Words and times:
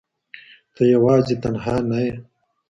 ته 0.73 0.81
یوازی 0.93 1.35
تنها 1.43 1.75
نه 1.89 1.99
یې 2.05 2.13